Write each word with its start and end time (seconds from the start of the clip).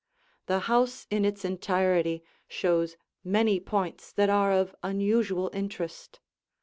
The 0.47 0.61
house 0.61 1.05
in 1.11 1.23
its 1.25 1.45
entirety 1.45 2.23
shows 2.47 2.97
many 3.23 3.59
points 3.59 4.11
that 4.11 4.31
are 4.31 4.51
of 4.51 4.75
unusual 4.81 5.51
interest. 5.53 6.19